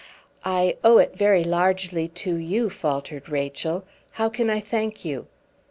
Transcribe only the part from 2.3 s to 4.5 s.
you," faltered Rachel. "How can